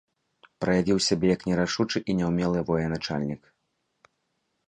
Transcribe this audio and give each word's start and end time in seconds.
Праявіў 0.63 0.97
сябе 1.07 1.27
як 1.35 1.41
нерашучы 1.49 1.97
і 2.13 2.17
няўмелы 2.19 2.59
военачальнік. 2.69 3.41